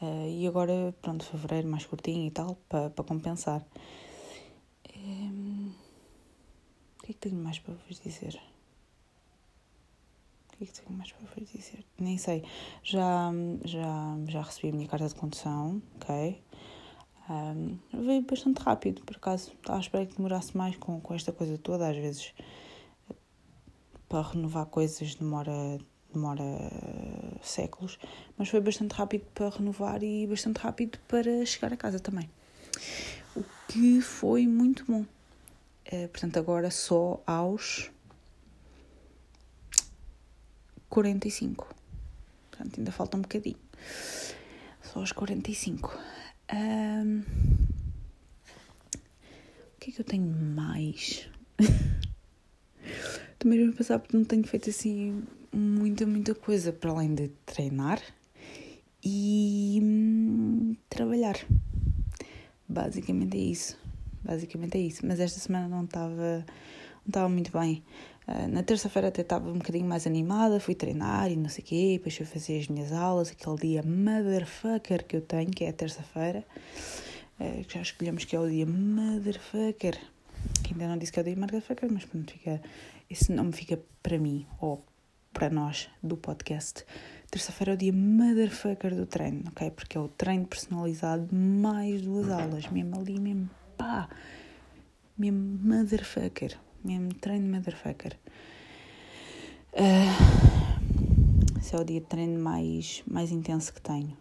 Uh, 0.00 0.28
e 0.28 0.46
agora, 0.46 0.94
pronto, 1.02 1.24
fevereiro 1.26 1.68
mais 1.68 1.84
curtinho 1.84 2.26
e 2.26 2.30
tal, 2.30 2.56
para 2.68 2.88
pa 2.88 3.04
compensar. 3.04 3.64
Um, 4.96 5.72
o 6.98 7.02
que 7.04 7.10
é 7.10 7.14
que 7.14 7.20
tenho 7.20 7.36
mais 7.36 7.58
para 7.58 7.74
vos 7.74 8.00
dizer? 8.00 8.40
Que 10.62 10.68
é 10.68 10.72
que 10.72 10.80
tenho 10.80 10.96
mais 10.96 11.10
para 11.10 11.26
vos 11.26 11.50
dizer? 11.50 11.84
Nem 11.98 12.16
sei. 12.16 12.44
Já, 12.84 13.32
já, 13.64 14.16
já 14.28 14.42
recebi 14.42 14.68
a 14.68 14.72
minha 14.72 14.88
carta 14.88 15.08
de 15.08 15.14
condução, 15.16 15.82
ok? 15.96 16.40
Um, 17.28 17.78
veio 17.92 18.22
bastante 18.22 18.58
rápido, 18.58 19.02
por 19.02 19.16
acaso. 19.16 19.52
Estava 19.52 19.78
à 19.78 19.80
espera 19.80 20.06
que 20.06 20.16
demorasse 20.16 20.56
mais 20.56 20.76
com, 20.76 21.00
com 21.00 21.14
esta 21.14 21.32
coisa 21.32 21.58
toda. 21.58 21.88
Às 21.88 21.96
vezes, 21.96 22.32
para 24.08 24.22
renovar 24.22 24.66
coisas 24.66 25.16
demora 25.16 25.78
demora 26.12 26.44
séculos, 27.40 27.98
mas 28.36 28.50
foi 28.50 28.60
bastante 28.60 28.92
rápido 28.92 29.24
para 29.34 29.48
renovar 29.48 30.02
e 30.02 30.26
bastante 30.26 30.58
rápido 30.58 30.98
para 31.08 31.44
chegar 31.46 31.72
a 31.72 31.76
casa 31.76 31.98
também. 31.98 32.30
O 33.34 33.42
que 33.66 34.00
foi 34.02 34.46
muito 34.46 34.84
bom. 34.84 35.06
É, 35.86 36.06
portanto, 36.06 36.36
agora 36.36 36.70
só 36.70 37.20
aos 37.26 37.90
45. 40.92 41.74
Portanto, 42.50 42.78
ainda 42.78 42.92
falta 42.92 43.16
um 43.16 43.22
bocadinho. 43.22 43.56
Só 44.82 45.00
aos 45.00 45.10
45. 45.10 45.98
Um, 46.52 47.22
o 49.74 49.80
que 49.80 49.90
é 49.90 49.92
que 49.94 50.00
eu 50.00 50.04
tenho 50.04 50.30
mais? 50.30 51.30
Estou 53.32 53.50
mesmo 53.50 53.72
a 53.72 53.76
pensar 53.76 53.98
porque 54.00 54.16
não 54.16 54.24
tenho 54.24 54.46
feito 54.46 54.68
assim 54.68 55.24
muita, 55.50 56.06
muita 56.06 56.34
coisa 56.34 56.72
para 56.74 56.90
além 56.90 57.14
de 57.14 57.28
treinar 57.46 57.98
e 59.02 59.80
hum, 59.82 60.76
trabalhar. 60.90 61.36
Basicamente 62.68 63.38
é 63.38 63.40
isso. 63.40 63.78
Basicamente 64.22 64.76
é 64.76 64.80
isso. 64.82 65.06
Mas 65.06 65.20
esta 65.20 65.40
semana 65.40 65.68
não 65.68 65.84
estava 65.84 66.44
não 67.04 67.08
estava 67.08 67.28
muito 67.30 67.50
bem. 67.50 67.82
Uh, 68.26 68.48
na 68.48 68.62
terça-feira 68.62 69.08
até 69.08 69.22
estava 69.22 69.48
um 69.50 69.58
bocadinho 69.58 69.86
mais 69.86 70.06
animada, 70.06 70.60
fui 70.60 70.74
treinar 70.74 71.30
e 71.30 71.36
não 71.36 71.48
sei 71.48 71.64
o 71.64 71.66
quê, 71.66 71.94
depois 71.98 72.16
fui 72.16 72.26
fazer 72.26 72.60
as 72.60 72.68
minhas 72.68 72.92
aulas, 72.92 73.30
aquele 73.30 73.56
dia 73.56 73.82
motherfucker 73.82 75.04
que 75.04 75.16
eu 75.16 75.20
tenho, 75.22 75.50
que 75.50 75.64
é 75.64 75.70
a 75.70 75.72
terça-feira, 75.72 76.44
que 77.66 77.74
já 77.74 77.82
escolhemos 77.82 78.24
que 78.24 78.36
é 78.36 78.38
o 78.38 78.48
dia 78.48 78.64
motherfucker, 78.64 79.98
que 80.62 80.72
ainda 80.72 80.86
não 80.86 80.96
disse 80.96 81.10
que 81.10 81.18
é 81.18 81.22
o 81.22 81.24
dia 81.24 81.36
motherfucker, 81.36 81.90
mas 81.92 82.04
pronto, 82.04 82.32
fica, 82.32 82.62
esse 83.10 83.32
nome 83.32 83.52
fica 83.52 83.80
para 84.00 84.16
mim, 84.18 84.46
ou 84.60 84.84
para 85.32 85.50
nós 85.50 85.88
do 86.02 86.16
podcast. 86.16 86.84
Terça-feira 87.30 87.72
é 87.72 87.74
o 87.74 87.78
dia 87.78 87.92
motherfucker 87.92 88.94
do 88.94 89.06
treino, 89.06 89.44
ok? 89.48 89.70
Porque 89.70 89.96
é 89.96 90.00
o 90.00 90.08
treino 90.08 90.46
personalizado 90.46 91.34
mais 91.34 92.02
duas 92.02 92.28
aulas, 92.28 92.68
mesmo 92.68 93.00
ali, 93.00 93.18
mesmo 93.18 93.50
pá, 93.76 94.08
mesmo 95.16 95.58
motherfucker, 95.62 96.58
mesmo 96.84 97.14
treino 97.14 97.54
motherfucker. 97.54 98.18
Uh, 99.72 101.58
esse 101.58 101.74
é 101.74 101.78
o 101.78 101.84
dia 101.84 102.00
de 102.00 102.06
treino 102.06 102.38
mais, 102.40 103.02
mais 103.06 103.30
intenso 103.30 103.72
que 103.72 103.80
tenho. 103.80 104.16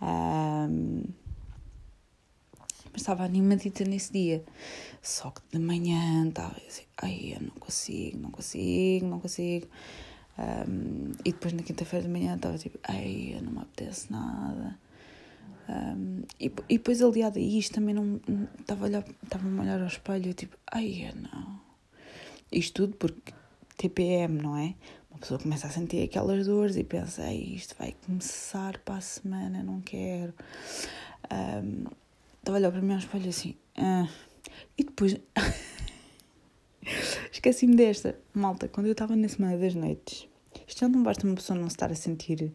Um, 0.00 1.02
mas 2.92 3.02
estava 3.02 3.24
animadita 3.24 3.84
nesse 3.84 4.12
dia. 4.12 4.44
Só 5.02 5.30
que 5.30 5.40
de 5.52 5.58
manhã 5.58 6.28
estava 6.28 6.56
assim, 6.66 6.84
ai, 6.96 7.34
eu 7.36 7.42
não 7.42 7.54
consigo, 7.54 8.18
não 8.18 8.30
consigo, 8.30 9.06
não 9.06 9.20
consigo. 9.20 9.66
Um, 10.38 11.12
e 11.24 11.32
depois 11.32 11.52
na 11.52 11.62
quinta-feira 11.62 12.06
de 12.06 12.12
manhã 12.12 12.36
estava 12.36 12.58
tipo, 12.58 12.78
ai, 12.84 13.38
não 13.42 13.52
me 13.52 13.58
apetece 13.60 14.10
nada. 14.10 14.78
Um, 15.68 16.22
e, 16.38 16.46
e 16.68 16.78
depois 16.78 17.02
aliado 17.02 17.38
a 17.38 17.42
isto 17.42 17.74
também 17.74 17.94
não 17.94 18.20
estava 18.60 18.84
a 18.84 18.88
olhar, 18.88 19.04
estava 19.22 19.48
a 19.48 19.60
olhar 19.60 19.80
ao 19.80 19.86
espelho 19.86 20.32
tipo, 20.34 20.56
ai, 20.70 21.12
não. 21.14 21.65
Isto 22.50 22.86
tudo 22.86 22.96
porque 22.96 23.32
TPM, 23.76 24.42
não 24.42 24.56
é? 24.56 24.74
Uma 25.10 25.18
pessoa 25.20 25.40
começa 25.40 25.66
a 25.66 25.70
sentir 25.70 26.02
aquelas 26.02 26.46
dores 26.46 26.76
e 26.76 26.84
pensa, 26.84 27.30
isto 27.32 27.74
vai 27.78 27.94
começar 28.04 28.78
para 28.78 28.96
a 28.96 29.00
semana, 29.00 29.62
não 29.62 29.80
quero. 29.80 30.34
Um, 31.32 31.84
estava 32.38 32.56
a 32.56 32.60
olhar 32.60 32.70
para 32.70 32.82
mim 32.82 32.92
ao 32.92 32.98
espelho 32.98 33.28
assim, 33.28 33.54
ah. 33.76 34.08
e 34.78 34.84
depois 34.84 35.16
Esqueci-me 37.32 37.74
desta. 37.76 38.18
Malta, 38.32 38.68
quando 38.68 38.86
eu 38.86 38.92
estava 38.92 39.16
na 39.16 39.28
Semana 39.28 39.58
das 39.58 39.74
Noites, 39.74 40.28
isto 40.66 40.80
já 40.80 40.88
não 40.88 41.02
basta 41.02 41.26
uma 41.26 41.34
pessoa 41.34 41.58
não 41.58 41.68
se 41.68 41.74
estar 41.74 41.90
a 41.90 41.94
sentir 41.94 42.52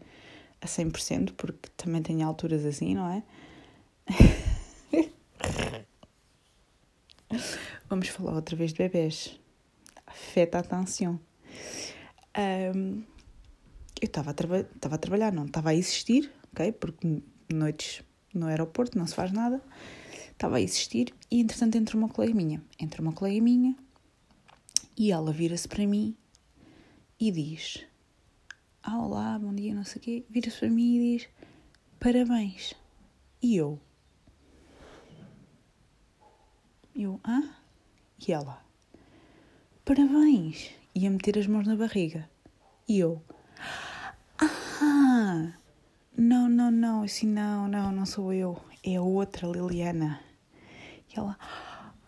a 0.60 0.66
100%, 0.66 1.32
porque 1.36 1.68
também 1.76 2.02
tem 2.02 2.22
alturas 2.22 2.64
assim, 2.64 2.94
não 2.94 3.08
é? 3.08 3.22
Vamos 7.88 8.08
falar 8.08 8.34
outra 8.34 8.56
vez 8.56 8.72
de 8.72 8.78
bebês. 8.78 9.38
Feta 10.14 10.58
atenção. 10.58 11.18
Um, 12.74 13.02
eu 14.00 14.06
estava 14.06 14.30
a, 14.30 14.34
traba 14.34 14.66
a 14.80 14.98
trabalhar, 14.98 15.32
não 15.32 15.46
estava 15.46 15.70
a 15.70 15.74
existir, 15.74 16.32
ok? 16.52 16.72
Porque 16.72 17.22
noites 17.52 18.02
no 18.34 18.46
aeroporto 18.46 18.98
não 18.98 19.06
se 19.06 19.14
faz 19.14 19.32
nada. 19.32 19.62
Estava 20.30 20.56
a 20.56 20.60
existir 20.60 21.14
e 21.30 21.40
entretanto 21.40 21.76
entra 21.76 21.96
uma 21.96 22.08
colega 22.08 22.34
minha. 22.34 22.62
Entra 22.80 23.00
uma 23.00 23.12
colega 23.12 23.40
minha 23.40 23.76
e 24.96 25.12
ela 25.12 25.32
vira-se 25.32 25.68
para 25.68 25.86
mim 25.86 26.16
e 27.18 27.30
diz: 27.30 27.84
ah, 28.82 28.98
Olá, 28.98 29.38
bom 29.38 29.54
dia, 29.54 29.74
não 29.74 29.84
sei 29.84 30.00
o 30.00 30.02
quê. 30.02 30.24
Vira-se 30.28 30.58
para 30.58 30.70
mim 30.70 30.96
e 30.96 31.18
diz: 31.18 31.28
Parabéns. 32.00 32.74
E 33.40 33.56
eu: 33.56 33.78
Eu, 36.94 37.20
ah? 37.22 37.56
E 38.26 38.32
ela: 38.32 38.64
Parabéns. 39.84 40.70
E 40.94 41.06
a 41.06 41.10
meter 41.10 41.38
as 41.38 41.46
mãos 41.46 41.66
na 41.66 41.76
barriga. 41.76 42.28
E 42.88 42.98
eu: 42.98 43.22
Ah! 44.38 45.52
não, 46.16 46.48
não, 46.48 46.70
não, 46.70 47.02
assim, 47.02 47.26
não, 47.26 47.68
não, 47.68 47.90
não 47.92 48.06
sou 48.06 48.32
eu, 48.32 48.60
é 48.84 48.96
a 48.96 49.02
outra 49.02 49.46
Liliana. 49.48 50.20
E 51.08 51.18
ela, 51.18 51.38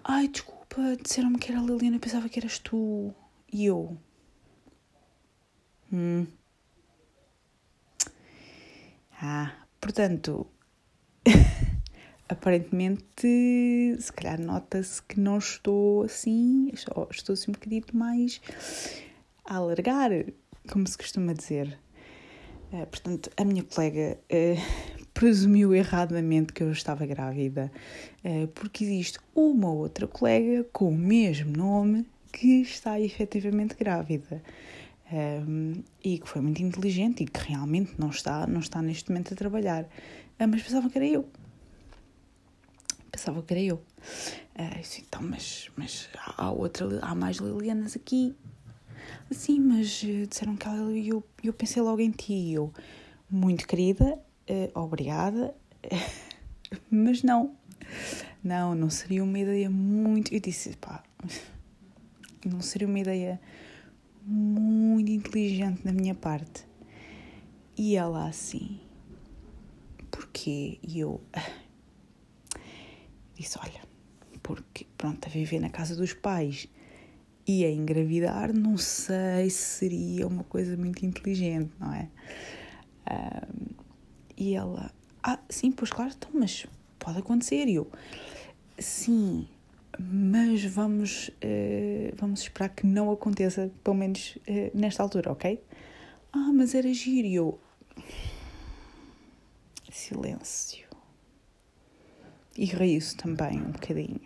ai, 0.02 0.28
desculpa, 0.28 0.96
disseram-me 1.02 1.38
que 1.38 1.50
era 1.52 1.60
a 1.60 1.64
Liliana, 1.64 1.98
pensava 1.98 2.28
que 2.28 2.38
eras 2.38 2.58
tu. 2.58 3.14
E 3.52 3.64
eu, 3.66 3.96
hum. 5.92 6.26
Ah, 9.20 9.52
portanto, 9.80 10.46
aparentemente, 12.34 13.96
se 13.98 14.12
calhar 14.12 14.40
nota-se 14.40 15.02
que 15.02 15.18
não 15.18 15.38
estou 15.38 16.02
assim, 16.02 16.70
estou 16.72 17.32
assim 17.32 17.50
um 17.50 17.54
bocadinho 17.54 17.84
mais 17.92 18.40
a 19.44 19.56
alargar, 19.56 20.10
como 20.70 20.86
se 20.86 20.98
costuma 20.98 21.32
dizer. 21.32 21.78
Uh, 22.72 22.86
portanto, 22.86 23.30
a 23.36 23.44
minha 23.44 23.62
colega 23.62 24.18
uh, 24.30 25.04
presumiu 25.14 25.72
erradamente 25.74 26.52
que 26.52 26.62
eu 26.62 26.72
estava 26.72 27.06
grávida, 27.06 27.70
uh, 28.24 28.48
porque 28.48 28.84
existe 28.84 29.18
uma 29.34 29.70
outra 29.70 30.06
colega 30.06 30.66
com 30.72 30.88
o 30.88 30.94
mesmo 30.94 31.56
nome 31.56 32.06
que 32.32 32.62
está 32.62 33.00
efetivamente 33.00 33.76
grávida. 33.76 34.42
Um, 35.12 35.84
e 36.02 36.18
que 36.18 36.26
foi 36.26 36.40
muito 36.40 36.62
inteligente 36.62 37.22
e 37.22 37.26
que 37.26 37.38
realmente 37.48 37.92
não 37.98 38.08
está, 38.08 38.46
não 38.46 38.58
está 38.58 38.80
neste 38.82 39.10
momento 39.10 39.34
a 39.34 39.36
trabalhar. 39.36 39.84
Uh, 39.84 40.48
mas 40.48 40.62
pensava 40.62 40.90
que 40.90 40.98
era 40.98 41.06
eu. 41.06 41.28
Pensava 43.14 43.40
que 43.44 43.54
era 43.54 43.62
eu. 43.62 43.76
Uh, 43.76 44.80
disse, 44.80 45.02
então, 45.06 45.22
mas, 45.22 45.70
mas 45.76 46.08
há 46.36 46.50
outra, 46.50 46.98
há 47.00 47.14
mais 47.14 47.36
Lilianas 47.36 47.94
aqui. 47.94 48.34
Sim, 49.30 49.60
mas 49.60 50.02
uh, 50.02 50.26
disseram 50.26 50.56
que 50.56 50.66
ela 50.66 50.90
e 50.90 51.10
eu, 51.10 51.24
eu 51.40 51.52
pensei 51.52 51.80
logo 51.80 52.00
em 52.00 52.10
ti. 52.10 52.50
Eu, 52.52 52.72
muito 53.30 53.68
querida, 53.68 54.18
uh, 54.50 54.80
obrigada, 54.80 55.54
mas 56.90 57.22
não. 57.22 57.54
Não, 58.42 58.74
não 58.74 58.90
seria 58.90 59.22
uma 59.22 59.38
ideia 59.38 59.70
muito. 59.70 60.34
Eu 60.34 60.40
disse, 60.40 60.76
pá, 60.76 61.00
não 62.44 62.60
seria 62.60 62.88
uma 62.88 62.98
ideia 62.98 63.40
muito 64.26 65.12
inteligente 65.12 65.84
da 65.84 65.92
minha 65.92 66.16
parte. 66.16 66.66
E 67.78 67.94
ela 67.94 68.26
assim, 68.26 68.80
porquê? 70.10 70.80
E 70.82 70.98
eu 70.98 71.20
disse: 73.36 73.58
Olha, 73.58 73.80
porque 74.42 74.86
pronto, 74.96 75.26
a 75.26 75.30
viver 75.30 75.60
na 75.60 75.70
casa 75.70 75.94
dos 75.96 76.12
pais 76.12 76.68
e 77.46 77.64
a 77.64 77.70
engravidar, 77.70 78.52
não 78.52 78.76
sei 78.76 79.50
se 79.50 79.78
seria 79.78 80.26
uma 80.26 80.44
coisa 80.44 80.76
muito 80.76 81.04
inteligente, 81.04 81.70
não 81.78 81.92
é? 81.92 82.08
E 84.36 84.54
ela, 84.54 84.90
ah, 85.22 85.38
sim, 85.48 85.70
pois 85.70 85.90
claro, 85.90 86.12
então, 86.16 86.30
mas 86.34 86.66
pode 86.98 87.18
acontecer. 87.18 87.66
E 87.68 87.76
eu, 87.76 87.90
sim, 88.78 89.46
mas 89.98 90.64
vamos, 90.64 91.28
uh, 91.28 92.14
vamos 92.16 92.40
esperar 92.40 92.70
que 92.70 92.86
não 92.86 93.10
aconteça, 93.10 93.70
pelo 93.82 93.96
menos 93.96 94.36
uh, 94.48 94.76
nesta 94.76 95.02
altura, 95.02 95.32
ok? 95.32 95.62
Ah, 96.32 96.50
mas 96.52 96.74
era 96.74 96.92
giro. 96.92 97.60
Silêncio. 99.90 100.83
E 102.56 102.64
ri-se 102.66 103.16
também 103.16 103.60
um 103.60 103.72
bocadinho. 103.72 104.20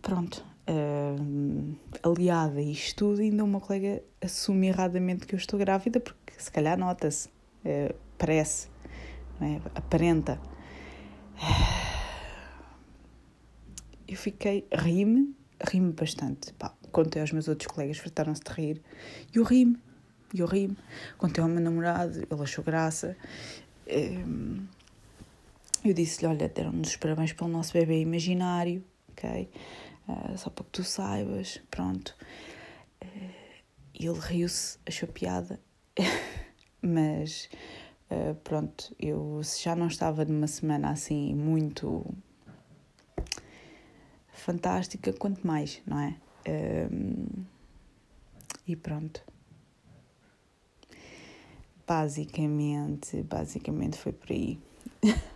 Pronto. 0.00 0.44
Uh, 0.68 1.76
aliada 2.02 2.58
a 2.58 2.62
isto 2.62 2.96
tudo, 2.96 3.20
ainda 3.20 3.42
uma 3.42 3.60
colega 3.60 4.02
assume 4.20 4.68
erradamente 4.68 5.26
que 5.26 5.34
eu 5.34 5.36
estou 5.36 5.58
grávida, 5.58 5.98
porque 5.98 6.32
se 6.38 6.50
calhar 6.50 6.78
nota-se, 6.78 7.28
uh, 7.28 7.94
parece, 8.16 8.68
é? 9.40 9.60
aparenta. 9.74 10.40
Eu 14.06 14.16
fiquei, 14.16 14.66
ri-me, 14.72 15.34
ri-me 15.70 15.92
bastante. 15.92 16.52
Pá, 16.54 16.74
contei 16.92 17.20
aos 17.22 17.32
meus 17.32 17.48
outros 17.48 17.66
colegas, 17.66 17.98
fartaram-se 17.98 18.42
de 18.42 18.50
rir. 18.52 18.82
E 19.34 19.38
eu 19.38 19.42
ri-me, 19.44 19.78
eu 20.34 20.46
ri-me. 20.46 20.76
Contei 21.16 21.42
ao 21.42 21.48
meu 21.48 21.60
namorado, 21.60 22.18
ele 22.18 22.42
achou 22.42 22.62
graça. 22.62 23.16
Ehm, 23.86 24.66
eu 25.84 25.92
disse-lhe: 25.92 26.28
Olha, 26.28 26.48
deram-nos 26.48 26.90
os 26.90 26.96
parabéns 26.96 27.32
pelo 27.32 27.50
nosso 27.50 27.72
bebê 27.72 28.00
imaginário, 28.00 28.84
ok? 29.10 29.50
Uh, 30.08 30.38
só 30.38 30.50
para 30.50 30.64
que 30.64 30.70
tu 30.70 30.84
saibas, 30.84 31.60
pronto. 31.70 32.16
Uh, 33.02 33.30
ele 33.94 34.18
riu-se, 34.18 34.78
achou 34.86 35.08
piada, 35.08 35.60
mas 36.80 37.48
uh, 38.10 38.34
pronto, 38.36 38.94
eu 38.98 39.40
já 39.42 39.74
não 39.74 39.88
estava 39.88 40.24
numa 40.24 40.46
semana 40.46 40.90
assim 40.90 41.34
muito 41.34 42.04
fantástica, 44.32 45.12
quanto 45.12 45.46
mais, 45.46 45.80
não 45.86 46.00
é? 46.00 46.16
E 48.66 48.74
pronto. 48.74 49.22
Basicamente, 51.86 53.22
basicamente 53.22 53.96
foi 53.96 54.12
por 54.12 54.32
aí. 54.32 54.58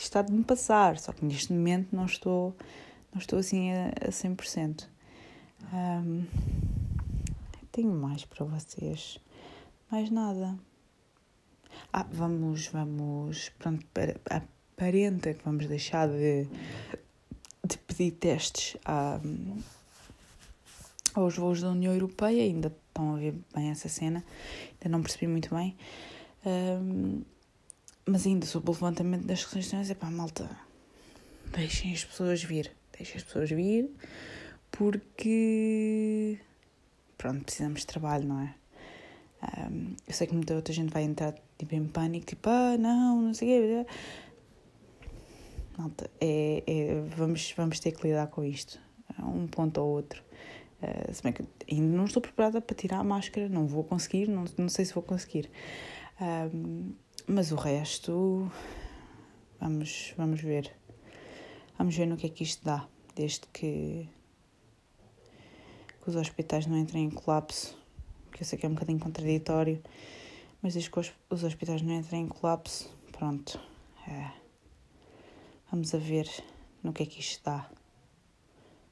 Está 0.00 0.22
de 0.22 0.32
me 0.32 0.42
passar, 0.42 0.98
só 0.98 1.12
que 1.12 1.24
neste 1.24 1.52
momento 1.52 1.94
não 1.94 2.06
estou, 2.06 2.56
não 3.12 3.20
estou 3.20 3.38
assim 3.38 3.70
a, 3.72 3.88
a 3.88 4.08
100%. 4.08 4.88
Um, 5.72 6.24
tenho 7.70 7.92
mais 7.92 8.24
para 8.24 8.44
vocês. 8.44 9.18
Mais 9.90 10.10
nada. 10.10 10.58
Ah, 11.92 12.06
vamos, 12.10 12.68
vamos, 12.68 13.50
pronto, 13.58 13.86
aparenta 14.28 15.34
que 15.34 15.44
vamos 15.44 15.66
deixar 15.66 16.08
de 16.08 16.48
de 17.70 17.78
pedir 17.78 18.10
testes 18.12 18.76
a, 18.84 19.20
aos 21.14 21.36
voos 21.36 21.60
da 21.60 21.70
União 21.70 21.92
Europeia, 21.92 22.42
ainda 22.42 22.68
estão 22.88 23.14
a 23.14 23.18
ver 23.18 23.34
bem 23.54 23.70
essa 23.70 23.88
cena, 23.88 24.24
ainda 24.72 24.88
não 24.88 25.02
percebi 25.02 25.26
muito 25.26 25.54
bem. 25.54 25.76
Um, 26.44 27.22
mas 28.10 28.26
ainda 28.26 28.44
sobre 28.46 28.70
o 28.70 28.72
levantamento 28.74 29.24
das 29.24 29.44
restrições, 29.44 29.88
é 29.88 29.94
pá, 29.94 30.10
malta, 30.10 30.50
deixem 31.52 31.92
as 31.92 32.04
pessoas 32.04 32.42
vir, 32.42 32.72
deixem 32.96 33.16
as 33.16 33.22
pessoas 33.22 33.48
vir, 33.50 33.88
porque 34.70 36.38
pronto, 37.16 37.44
precisamos 37.44 37.80
de 37.80 37.86
trabalho, 37.86 38.26
não 38.26 38.40
é? 38.40 38.54
Um, 39.58 39.94
eu 40.06 40.12
sei 40.12 40.26
que 40.26 40.34
muita 40.34 40.54
outra 40.54 40.74
gente 40.74 40.92
vai 40.92 41.02
entrar 41.04 41.34
tipo, 41.56 41.74
em 41.74 41.86
pânico, 41.86 42.26
tipo, 42.26 42.48
ah, 42.50 42.76
não, 42.76 43.22
não 43.22 43.34
sei 43.34 43.48
o 43.48 43.86
quê 43.86 43.92
malta, 45.78 46.10
é, 46.20 46.62
é, 46.66 47.00
vamos, 47.16 47.54
vamos 47.56 47.80
ter 47.80 47.92
que 47.92 48.06
lidar 48.06 48.26
com 48.26 48.44
isto, 48.44 48.78
um 49.18 49.46
ponto 49.46 49.80
ou 49.80 49.88
outro. 49.88 50.22
Uh, 50.82 51.12
se 51.12 51.22
bem 51.22 51.32
que 51.32 51.44
ainda 51.70 51.96
não 51.96 52.04
estou 52.04 52.22
preparada 52.22 52.60
para 52.60 52.74
tirar 52.74 52.98
a 52.98 53.04
máscara, 53.04 53.48
não 53.48 53.66
vou 53.66 53.84
conseguir, 53.84 54.28
não, 54.28 54.44
não 54.58 54.68
sei 54.68 54.84
se 54.84 54.94
vou 54.94 55.02
conseguir. 55.02 55.50
Uh, 56.20 56.94
mas 57.26 57.52
o 57.52 57.56
resto, 57.56 58.50
vamos, 59.60 60.14
vamos 60.16 60.40
ver. 60.40 60.74
Vamos 61.78 61.96
ver 61.96 62.06
no 62.06 62.16
que 62.16 62.26
é 62.26 62.30
que 62.30 62.42
isto 62.42 62.64
dá, 62.64 62.86
desde 63.14 63.40
que, 63.52 64.08
que 66.02 66.10
os 66.10 66.16
hospitais 66.16 66.66
não 66.66 66.76
entrem 66.76 67.04
em 67.04 67.10
colapso, 67.10 67.76
que 68.32 68.42
eu 68.42 68.46
sei 68.46 68.58
que 68.58 68.66
é 68.66 68.68
um 68.68 68.74
bocadinho 68.74 68.98
contraditório, 68.98 69.82
mas 70.62 70.74
desde 70.74 70.90
que 70.90 71.00
os, 71.00 71.12
os 71.30 71.42
hospitais 71.44 71.82
não 71.82 71.94
entrem 71.94 72.22
em 72.22 72.28
colapso, 72.28 72.94
pronto. 73.12 73.58
É 74.06 74.40
Vamos 75.70 75.94
a 75.94 75.98
ver 75.98 76.28
no 76.82 76.92
que 76.92 77.04
é 77.04 77.06
que 77.06 77.20
isto 77.20 77.44
dá. 77.44 77.70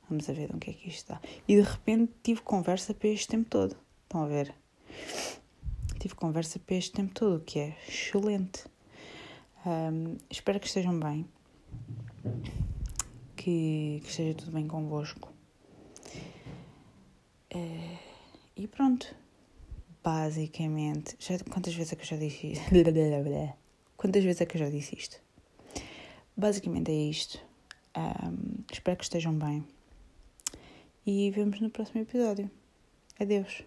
Vamos 0.08 0.30
a 0.30 0.32
ver 0.32 0.52
no 0.52 0.60
que 0.60 0.70
é 0.70 0.72
que 0.72 0.88
isto 0.88 1.08
dá. 1.08 1.20
E 1.48 1.56
de 1.56 1.62
repente 1.62 2.12
tive 2.22 2.40
conversa 2.40 2.94
para 2.94 3.08
este 3.08 3.26
tempo 3.26 3.50
todo. 3.50 3.76
Estão 4.04 4.22
a 4.22 4.26
ver? 4.28 4.54
Tive 5.98 6.14
conversa 6.14 6.58
para 6.60 6.76
este 6.76 6.92
tempo 6.92 7.12
todo, 7.12 7.36
o 7.36 7.40
que 7.40 7.58
é 7.58 7.76
excelente. 7.88 8.64
Um, 9.66 10.16
espero 10.30 10.60
que 10.60 10.66
estejam 10.66 10.98
bem. 10.98 11.26
Que, 13.36 14.00
que 14.02 14.08
esteja 14.08 14.34
tudo 14.34 14.52
bem 14.52 14.68
convosco. 14.68 15.32
Uh, 17.52 17.98
e 18.56 18.68
pronto. 18.68 19.14
Basicamente. 20.02 21.16
Já, 21.18 21.38
quantas 21.50 21.74
vezes 21.74 21.92
é 21.92 21.96
que 21.96 22.02
eu 22.02 22.06
já 22.06 22.16
disse 22.16 22.52
isto? 22.52 22.64
Quantas 23.96 24.22
vezes 24.22 24.40
é 24.40 24.46
que 24.46 24.56
eu 24.56 24.60
já 24.60 24.70
disse 24.70 24.96
isto? 24.96 25.20
Basicamente 26.36 26.92
é 26.92 26.94
isto. 26.94 27.40
Um, 27.96 28.62
espero 28.72 28.96
que 28.96 29.02
estejam 29.02 29.36
bem. 29.36 29.64
E 31.04 31.30
vemos 31.32 31.60
no 31.60 31.68
próximo 31.68 32.02
episódio. 32.02 32.48
Adeus. 33.18 33.64